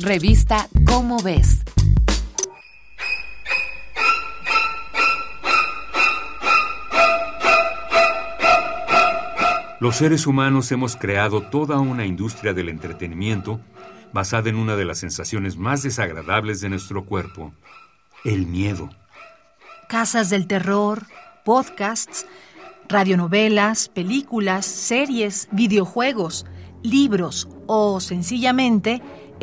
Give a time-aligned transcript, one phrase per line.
[0.00, 1.62] Revista Cómo ves.
[9.78, 13.60] Los seres humanos hemos creado toda una industria del entretenimiento
[14.12, 17.52] basada en una de las sensaciones más desagradables de nuestro cuerpo,
[18.24, 18.90] el miedo.
[19.88, 21.06] Casas del terror,
[21.44, 22.26] podcasts,
[22.88, 26.46] radionovelas, películas, series, videojuegos,
[26.82, 29.00] libros o sencillamente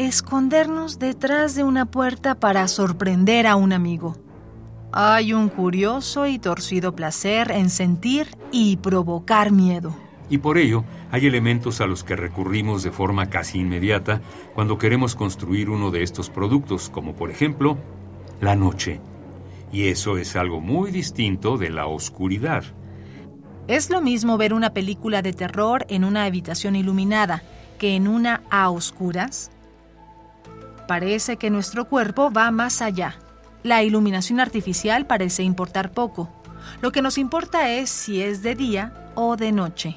[0.08, 4.16] escondernos detrás de una puerta para sorprender a un amigo.
[4.92, 9.96] Hay un curioso y torcido placer en sentir y provocar miedo.
[10.30, 14.22] Y por ello hay elementos a los que recurrimos de forma casi inmediata
[14.54, 17.78] cuando queremos construir uno de estos productos, como por ejemplo
[18.40, 19.00] la noche.
[19.72, 22.64] Y eso es algo muy distinto de la oscuridad.
[23.68, 27.44] Es lo mismo ver una película de terror en una habitación iluminada
[27.78, 29.52] que en una a oscuras.
[30.92, 33.16] Parece que nuestro cuerpo va más allá.
[33.64, 36.30] La iluminación artificial parece importar poco.
[36.82, 39.96] Lo que nos importa es si es de día o de noche.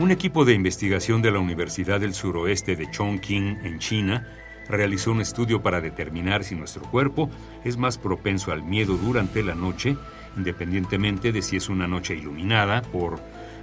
[0.00, 4.26] Un equipo de investigación de la Universidad del Suroeste de Chongqing, en China,
[4.68, 7.30] realizó un estudio para determinar si nuestro cuerpo
[7.62, 9.96] es más propenso al miedo durante la noche,
[10.36, 13.20] independientemente de si es una noche iluminada por,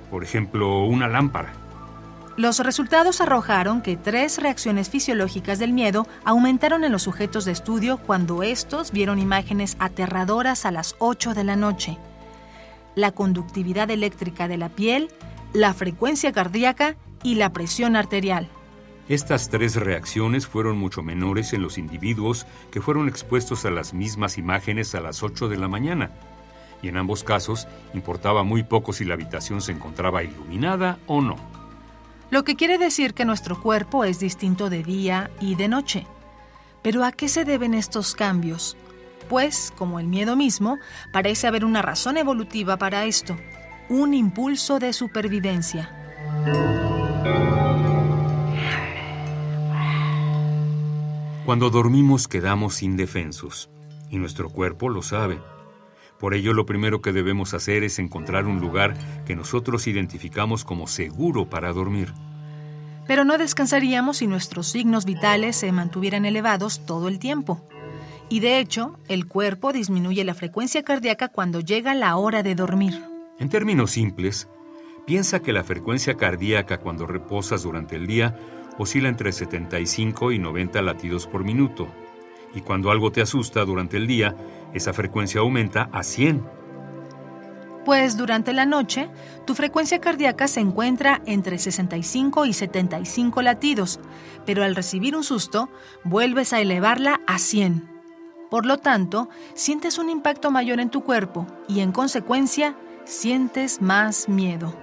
[0.09, 1.53] por ejemplo, una lámpara.
[2.37, 7.97] Los resultados arrojaron que tres reacciones fisiológicas del miedo aumentaron en los sujetos de estudio
[7.97, 11.97] cuando estos vieron imágenes aterradoras a las 8 de la noche.
[12.93, 15.09] La conductividad eléctrica de la piel,
[15.53, 18.47] la frecuencia cardíaca y la presión arterial.
[19.09, 24.37] Estas tres reacciones fueron mucho menores en los individuos que fueron expuestos a las mismas
[24.37, 26.11] imágenes a las 8 de la mañana.
[26.81, 31.35] Y en ambos casos importaba muy poco si la habitación se encontraba iluminada o no.
[32.29, 36.05] Lo que quiere decir que nuestro cuerpo es distinto de día y de noche.
[36.81, 38.77] Pero ¿a qué se deben estos cambios?
[39.29, 40.77] Pues, como el miedo mismo,
[41.11, 43.35] parece haber una razón evolutiva para esto
[43.89, 45.89] un impulso de supervivencia.
[51.45, 53.69] Cuando dormimos quedamos indefensos,
[54.09, 55.39] y nuestro cuerpo lo sabe.
[56.19, 58.95] Por ello lo primero que debemos hacer es encontrar un lugar
[59.25, 62.13] que nosotros identificamos como seguro para dormir.
[63.05, 67.61] Pero no descansaríamos si nuestros signos vitales se mantuvieran elevados todo el tiempo.
[68.29, 73.01] Y de hecho, el cuerpo disminuye la frecuencia cardíaca cuando llega la hora de dormir.
[73.39, 74.49] En términos simples,
[75.05, 78.35] piensa que la frecuencia cardíaca cuando reposas durante el día
[78.77, 81.87] oscila entre 75 y 90 latidos por minuto,
[82.53, 84.35] y cuando algo te asusta durante el día,
[84.77, 86.57] esa frecuencia aumenta a 100.
[87.85, 89.09] Pues durante la noche,
[89.45, 93.99] tu frecuencia cardíaca se encuentra entre 65 y 75 latidos,
[94.45, 95.69] pero al recibir un susto,
[96.03, 97.89] vuelves a elevarla a 100.
[98.49, 104.27] Por lo tanto, sientes un impacto mayor en tu cuerpo y en consecuencia sientes más
[104.27, 104.77] miedo.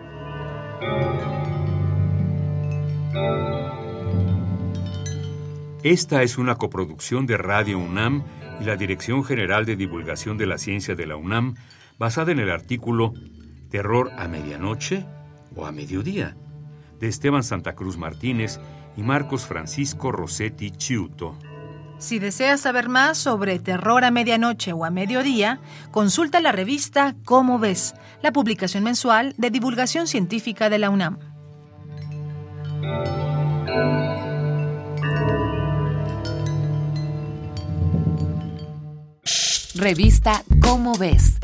[5.83, 8.25] Esta es una coproducción de Radio UNAM
[8.61, 11.55] y la Dirección General de Divulgación de la Ciencia de la UNAM,
[11.99, 13.15] basada en el artículo
[13.71, 15.05] Terror a medianoche
[15.57, 16.37] o a mediodía,
[17.01, 18.61] de Esteban Santa Cruz Martínez
[18.97, 21.37] y Marcos Francisco Rossetti Chiuto.
[21.99, 25.61] Si deseas saber más sobre terror a medianoche o a mediodía,
[25.91, 31.19] consulta la revista Cómo ves, la publicación mensual de divulgación científica de la UNAM.
[39.85, 41.35] Revista Cómo ves